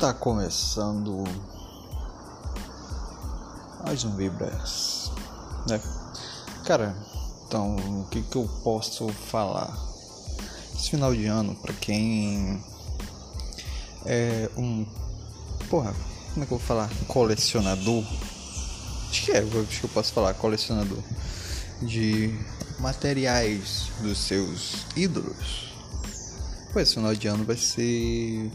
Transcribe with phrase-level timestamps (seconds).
[0.00, 1.24] Tá começando
[3.84, 5.12] mais um Vibras,
[5.68, 5.78] né?
[6.64, 6.96] Cara,
[7.46, 9.78] então o que que eu posso falar?
[10.74, 12.64] Esse final de ano, pra quem
[14.06, 14.86] é um.
[15.68, 15.94] Porra,
[16.32, 16.88] como é que eu vou falar?
[17.06, 18.02] Colecionador?
[19.10, 21.02] Acho que é, acho que eu posso falar colecionador
[21.82, 22.34] de
[22.78, 25.70] materiais dos seus ídolos.
[26.72, 28.50] Pois esse final de ano vai ser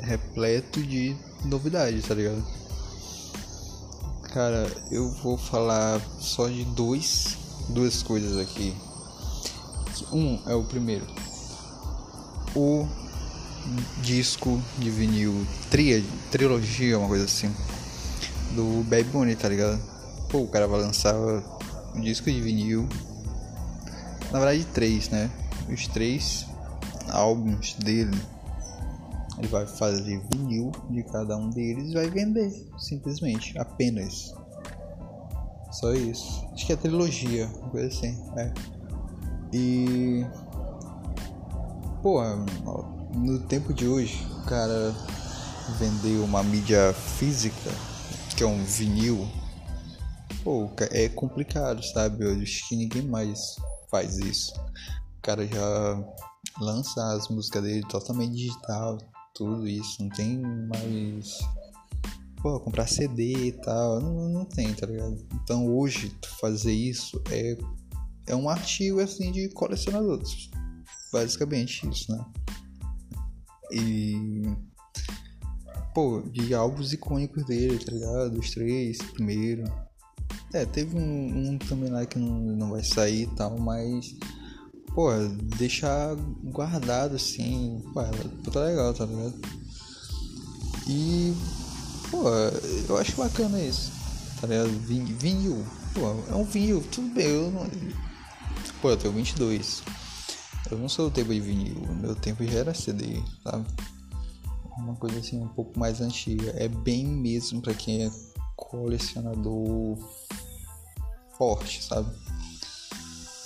[0.00, 2.44] repleto de novidades, tá ligado?
[4.32, 7.36] Cara, eu vou falar só de dois,
[7.70, 8.74] duas coisas aqui.
[10.12, 11.06] Um é o primeiro.
[12.54, 12.86] O
[14.02, 17.54] disco de vinil tria, trilogia, uma coisa assim,
[18.54, 19.80] do Bad Bunny, tá ligado?
[20.28, 21.14] Pô, o cara vai lançar
[21.94, 22.88] um disco de vinil.
[24.30, 25.30] Na verdade, três, né?
[25.68, 26.46] Os três
[27.08, 28.16] álbuns dele.
[29.38, 34.34] Ele vai fazer vinil de cada um deles e vai vender, simplesmente, apenas.
[35.70, 36.46] Só isso.
[36.52, 38.18] Acho que é trilogia, uma coisa assim.
[38.36, 38.52] É.
[39.52, 40.26] E.
[42.02, 42.20] Pô,
[43.14, 44.94] no tempo de hoje, o cara
[45.78, 47.70] vender uma mídia física,
[48.36, 49.28] que é um vinil,
[50.42, 52.24] pô, é complicado, sabe?
[52.24, 53.56] Eu acho que ninguém mais
[53.90, 54.54] faz isso.
[55.18, 56.04] O cara já
[56.60, 58.98] lança as músicas dele totalmente digital,
[59.38, 61.38] tudo isso, não tem mais.
[62.42, 65.16] Pô, comprar CD e tal, não, não tem, tá ligado?
[65.32, 67.56] Então hoje fazer isso é,
[68.26, 70.50] é um artigo assim de colecionadores.
[71.12, 72.24] Basicamente isso, né?
[73.70, 74.42] E.
[75.94, 78.38] Pô, de álbuns icônicos dele, tá ligado?
[78.38, 79.64] Os três, primeiro.
[80.52, 84.14] É, teve um, um também lá que não, não vai sair e tal, mas
[84.98, 85.12] pô,
[85.56, 88.02] deixar guardado assim, pô,
[88.50, 89.34] tá legal, tá ligado?
[90.88, 91.32] E,
[92.10, 92.28] pô,
[92.88, 93.92] eu acho bacana isso,
[94.40, 94.70] tá ligado?
[94.80, 95.64] Vinil,
[95.94, 97.70] pô, é um vinil, tudo bem, eu não.
[98.82, 99.84] Pô, eu tenho 22.
[100.68, 103.68] Eu não sou do tempo de vinil, meu tempo já era CD, sabe?
[104.78, 106.50] Uma coisa assim um pouco mais antiga.
[106.56, 108.10] É bem mesmo para quem é
[108.56, 109.96] colecionador
[111.36, 112.10] forte, sabe?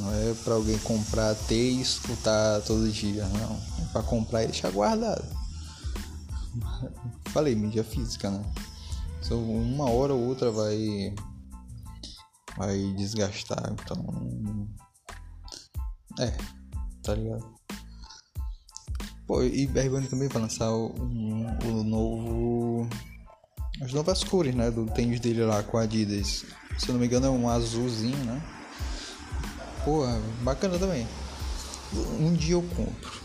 [0.00, 3.60] Não é para alguém comprar, ter e escutar todo dia, não.
[3.84, 5.24] É para comprar e deixar guardado.
[7.26, 8.42] Falei, mídia física, né?
[9.22, 11.14] Então, uma hora ou outra vai
[12.56, 14.68] vai desgastar, então
[16.18, 16.36] é,
[17.02, 17.48] tá ligado?
[19.26, 22.88] Pô, e Bergoni também vai lançar o, o novo
[23.80, 26.44] as novas cores, né, do tênis dele lá com a Adidas.
[26.78, 28.59] Se eu não me engano é um azulzinho, né?
[29.84, 31.06] Porra, bacana também.
[32.20, 33.20] Um dia eu compro.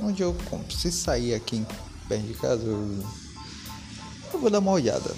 [0.00, 0.76] Um dia eu compro.
[0.76, 1.64] Se sair aqui
[2.08, 3.04] perto de casa, eu,
[4.32, 5.10] eu vou dar uma olhada.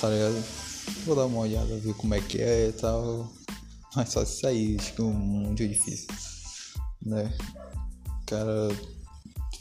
[0.00, 0.44] Tá ligado?
[1.04, 3.30] Vou dar uma olhada, ver como é que é e tal.
[3.94, 6.08] Mas só se sair, acho que um dia difícil.
[7.02, 7.32] Né?
[8.26, 8.68] Cara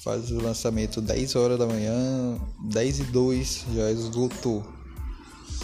[0.04, 2.40] faz o lançamento 10 horas da manhã,
[2.72, 4.62] 10 e 2 já esgotou.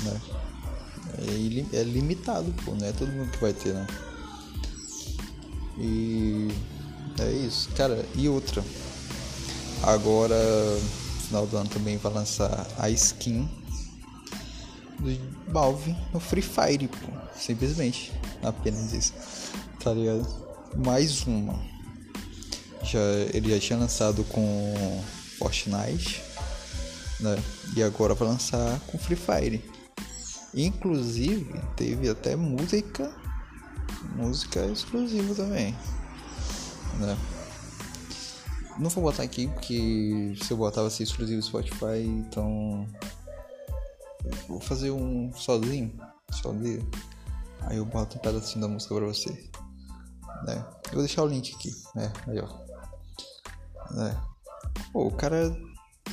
[0.04, 0.22] Né?
[1.74, 3.88] É, é limitado, pô, não é todo mundo que vai ter, né?
[5.78, 6.50] E
[7.20, 8.06] é isso, cara.
[8.16, 8.64] E outra,
[9.84, 13.50] agora no final do ano também vai lançar a skin
[15.00, 17.08] do Valve no Free Fire, pô.
[17.38, 19.14] Simplesmente, apenas isso,
[19.80, 20.26] tá ligado?
[20.78, 21.60] Mais uma.
[22.84, 23.00] Já,
[23.34, 25.02] ele já tinha lançado com
[25.38, 26.22] Fortnite,
[27.20, 27.38] né?
[27.76, 29.64] E agora vai lançar com Free Fire.
[30.54, 33.12] Inclusive, teve até música
[34.16, 35.76] música exclusiva também,
[37.00, 37.18] né?
[38.78, 42.86] Não vou botar aqui porque se eu botar vai ser exclusivo Spotify, então
[44.48, 45.94] vou fazer um sozinho,
[46.32, 46.90] sozinho.
[47.62, 49.32] Aí eu boto um pedacinho da música pra você,
[50.46, 50.66] né?
[50.88, 52.12] Eu vou deixar o link aqui, né?
[52.28, 52.48] Aí ó,
[53.96, 54.22] né?
[54.92, 55.56] Pô, o cara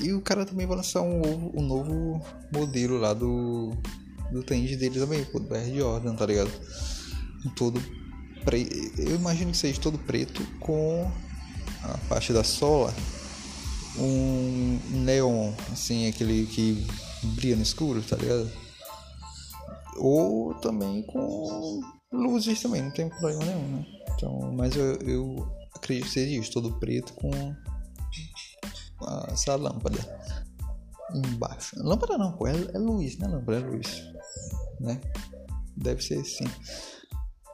[0.01, 3.71] e o cara também vai lançar um, um novo modelo lá do
[4.31, 6.51] do tênis dele também, pô, do BR Jordan, tá ligado?
[7.51, 7.81] Todo
[8.45, 9.01] preto.
[9.01, 11.11] Eu imagino que seja todo preto com
[11.83, 12.93] a parte da sola
[13.99, 16.87] um neon, assim, aquele que
[17.35, 18.51] brilha no escuro, tá ligado?
[19.97, 21.81] Ou também com
[22.13, 23.87] luzes também, não tem problema nenhum, né?
[24.15, 27.31] Então, mas eu, eu acredito que seja isso, todo preto com
[29.31, 29.99] essa lâmpada
[31.15, 31.77] embaixo.
[31.79, 33.29] Lâmpada não, pô, é, é luz, né?
[33.29, 34.05] Lâmpada é luz,
[34.81, 35.01] né?
[35.77, 36.47] Deve ser sim.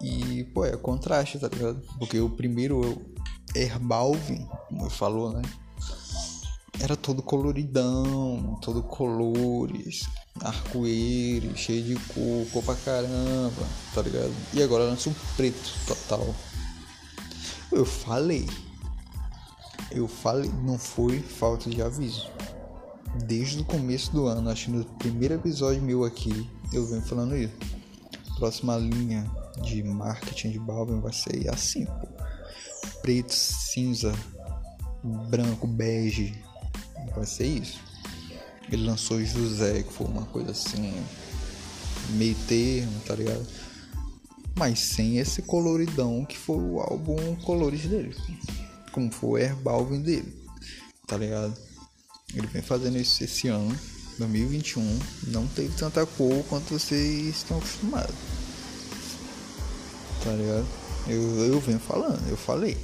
[0.00, 1.82] E, pô, é contraste, tá ligado?
[1.98, 3.02] Porque o primeiro
[3.54, 5.42] Herbalve, como falou, né?
[6.80, 10.08] era todo coloridão, todo colores,
[10.40, 14.32] arco-íris, cheio de cor, cor pra caramba, tá ligado?
[14.54, 16.34] E agora lança um preto total.
[17.72, 18.48] Eu falei.
[19.90, 22.30] Eu falei, não foi falta de aviso.
[23.24, 27.36] Desde o começo do ano, acho que no primeiro episódio meu aqui, eu venho falando
[27.36, 27.54] isso.
[28.38, 29.28] Próxima linha
[29.62, 32.08] de marketing de Balvin vai ser assim, pô.
[33.02, 34.12] Preto, cinza,
[35.28, 36.34] branco, bege.
[37.14, 37.80] Vai ser isso.
[38.70, 40.94] Ele lançou José, que foi uma coisa assim,
[42.10, 43.46] meio termo, tá ligado?
[44.56, 48.14] Mas sem esse coloridão que foi o álbum Colores dele.
[48.92, 50.34] Como foi o Herbalvin dele,
[51.06, 51.56] tá ligado?
[52.34, 53.74] Ele vem fazendo isso esse ano,
[54.18, 54.98] 2021.
[55.28, 58.14] Não teve tanta cor quanto vocês estão acostumados.
[60.28, 60.66] Tá ligado?
[61.06, 62.76] Eu, eu venho falando, eu falei.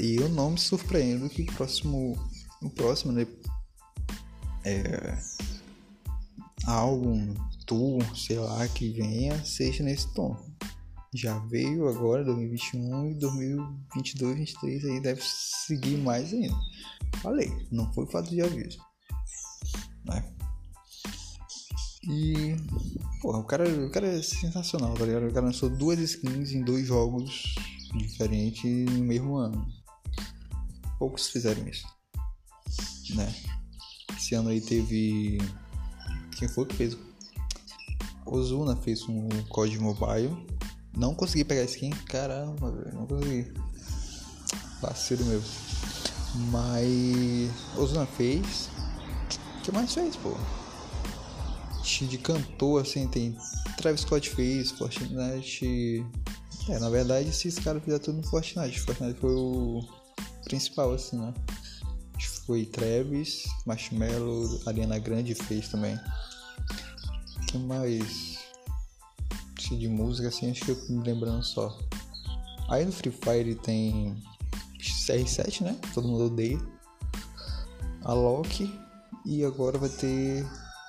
[0.00, 2.18] E eu não me surpreendo que o próximo.
[2.62, 3.26] O próximo, né?
[4.64, 5.18] É.
[6.66, 7.34] Álbum,
[7.66, 10.34] tour, sei lá, que venha, seja nesse tom.
[11.14, 16.56] Já veio agora 2021 e 2022, 2023 aí deve seguir mais ainda.
[17.16, 18.78] Falei, não foi fato de aviso.
[22.08, 22.56] E.
[23.20, 25.28] Porra, o cara, o cara é sensacional, tá ligado?
[25.28, 27.54] O cara lançou duas skins em dois jogos
[27.94, 29.66] diferentes no mesmo ano.
[30.98, 31.86] Poucos fizeram isso.
[33.14, 33.32] Né?
[34.16, 35.38] Esse ano aí teve.
[36.36, 36.96] Quem foi que fez?
[38.26, 40.46] Ozuna fez um COD Mobile.
[40.96, 41.90] Não consegui pegar skin.
[41.90, 42.70] Caramba.
[42.92, 43.52] Não consegui.
[44.80, 45.48] Vacilo mesmo.
[46.50, 47.50] Mas.
[47.76, 48.68] Ozuna fez.
[49.58, 50.36] O que mais fez, pô?
[51.82, 53.36] De cantor, assim, tem
[53.76, 56.04] Travis Scott fez, Fortnite.
[56.68, 58.80] É, na verdade, esses caras fizeram tudo no Fortnite.
[58.80, 59.84] Fortnite foi o
[60.44, 61.34] principal, assim, né?
[62.46, 65.98] Foi Travis, Marshmello, Ariana Grande fez também.
[67.48, 68.38] Que mais?
[69.70, 71.78] De música, assim, acho que eu me lembrando só.
[72.68, 74.22] Aí no Free Fire tem
[74.78, 75.78] CR7, né?
[75.94, 76.60] Todo mundo odeia.
[78.04, 78.72] A Loki.
[79.24, 80.44] E agora vai ter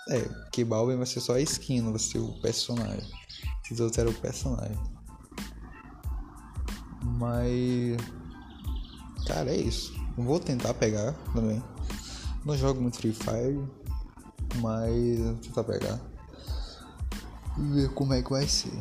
[0.10, 3.10] é, que Balvin vai ser só a skin, não vai ser o personagem.
[3.64, 4.78] Esses outros eram o personagem.
[7.04, 7.98] Mas.
[9.28, 9.94] Cara, é isso.
[10.18, 11.64] Vou tentar pegar também.
[12.46, 13.64] Não jogo muito Free Fire.
[14.62, 16.00] Mas vou tentar pegar.
[17.58, 18.78] E ver como é que vai ser.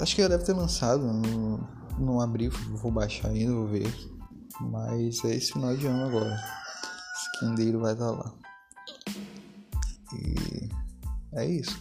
[0.00, 1.02] Acho que já deve ter lançado.
[1.04, 1.60] Não,
[1.98, 3.92] não abri, vou baixar ainda, vou ver.
[4.60, 6.36] Mas é esse final de ano agora.
[7.34, 8.32] Skin dele vai estar lá.
[10.14, 10.70] E
[11.34, 11.78] é isso.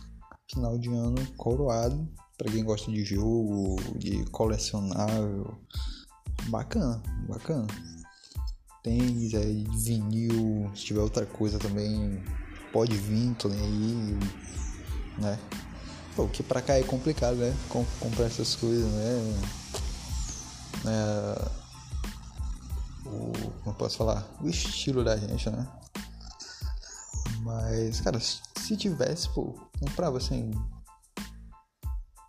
[0.51, 2.07] Final de ano coroado.
[2.37, 5.57] Pra quem gosta de jogo, de colecionável.
[6.49, 7.67] Bacana, bacana.
[8.83, 9.45] Tênis, é,
[9.83, 10.69] vinil.
[10.75, 12.21] Se tiver outra coisa também,
[12.71, 14.19] pode vir, tô nem aí.
[15.19, 15.39] Né?
[16.15, 17.55] Pô, que pra cá é complicado, né?
[17.69, 19.41] Com, comprar essas coisas, né?
[20.85, 21.49] É,
[23.05, 23.31] o,
[23.63, 24.27] como posso falar?
[24.41, 25.67] O estilo da gente, né?
[27.53, 30.49] Mas, cara, se tivesse, pô, comprava assim.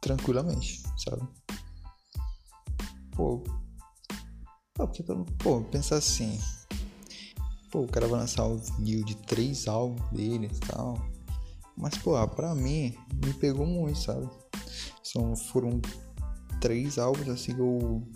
[0.02, 1.26] Tranquilamente, sabe?
[3.12, 3.43] Pô.
[4.74, 5.02] Pô, porque,
[5.38, 6.38] pô, pensa assim.
[7.70, 10.98] Pô, o cara vai lançar o vinil de três álbuns dele e tal.
[11.74, 14.28] Mas, pô, ah, pra mim, me pegou muito, sabe?
[15.02, 15.81] São, foram
[16.60, 18.06] três álbuns assim que eu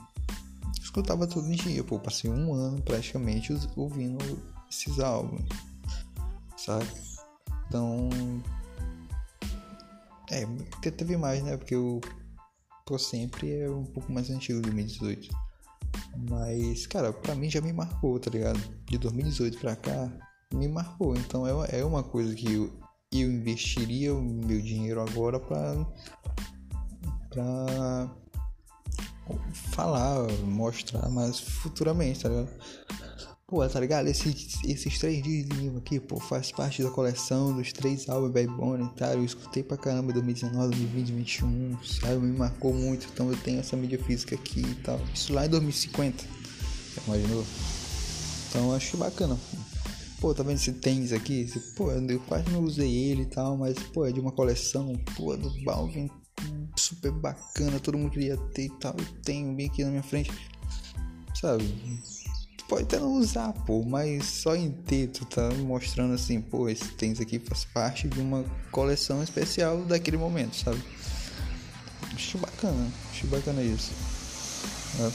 [0.78, 1.98] escutava todo dia, pô.
[1.98, 4.18] Passei um ano praticamente ouvindo
[4.68, 5.48] esses álbuns
[6.68, 6.86] sabe?
[7.66, 8.10] Então.
[10.30, 10.46] É,
[10.90, 11.56] teve mais, né?
[11.56, 12.00] Porque o
[12.84, 15.28] Pro Sempre é um pouco mais antigo, 2018.
[16.28, 18.60] Mas, cara, pra mim já me marcou, tá ligado?
[18.84, 20.10] De 2018 pra cá,
[20.52, 21.16] me marcou.
[21.16, 22.70] Então é, é uma coisa que eu,
[23.12, 25.86] eu investiria o meu dinheiro agora pra.
[27.30, 28.10] pra
[29.72, 32.50] falar, mostrar mais futuramente, tá ligado?
[33.48, 34.08] Pô, tá ligado?
[34.08, 38.86] Esses, esses três discos aqui, pô, faz parte da coleção dos três álbuns Bad Bunny,
[38.94, 39.14] tá?
[39.14, 42.26] Eu escutei pra caramba 2019, 2020, 2021, sabe?
[42.26, 45.00] Me marcou muito, então eu tenho essa mídia física aqui e tal.
[45.14, 46.26] Isso lá em 2050,
[47.06, 47.42] imaginou?
[48.50, 49.38] Então eu acho bacana.
[50.20, 51.50] Pô, tá vendo esse tênis aqui?
[51.74, 55.34] Pô, eu quase não usei ele e tal, mas, pô, é de uma coleção, pô,
[55.34, 56.10] do Balvin,
[56.76, 58.94] super bacana, todo mundo queria ter e tal.
[58.98, 60.30] Eu tenho bem aqui na minha frente,
[61.34, 61.64] sabe?
[62.68, 66.86] Pode até não usar, pô, mas só em ter, tu tá mostrando assim, pô, esse
[66.88, 70.82] tênis aqui faz parte de uma coleção especial daquele momento, sabe?
[72.14, 73.90] Acho bacana, acho bacana isso.
[75.00, 75.10] É.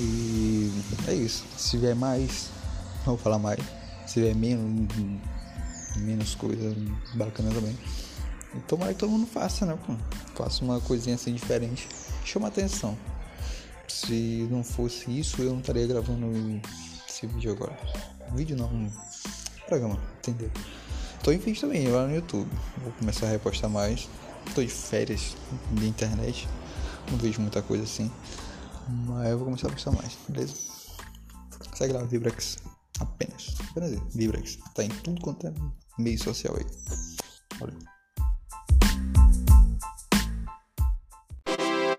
[0.00, 0.72] E
[1.08, 1.44] é isso.
[1.56, 2.48] Se vier mais,
[3.04, 3.60] vou falar mais.
[4.06, 4.88] Se tiver menos,
[5.96, 6.74] menos coisa
[7.14, 7.76] bacana também.
[8.66, 9.78] Tomara que todo mundo faça, né?
[9.86, 9.94] Pô?
[10.34, 11.88] Faça uma coisinha assim diferente.
[12.24, 12.96] Chama atenção.
[13.92, 16.26] Se não fosse isso, eu não estaria gravando
[17.06, 17.78] esse vídeo agora.
[18.34, 18.90] Vídeo não, um
[19.68, 20.50] programa, entendeu?
[21.22, 22.50] Tô em vídeo também lá no YouTube.
[22.78, 24.08] Vou começar a repostar mais.
[24.54, 25.36] Tô de férias
[25.72, 26.48] de internet.
[27.10, 28.10] Não vejo muita coisa assim.
[28.88, 30.54] Mas eu vou começar a postar mais, beleza?
[31.74, 32.58] Segue lá, Vibrex.
[32.98, 33.54] Apenas.
[33.70, 34.58] Apenas Vibrex.
[34.74, 35.52] Tá em tudo quanto é
[35.98, 36.66] meio social aí.
[37.60, 37.91] Valeu.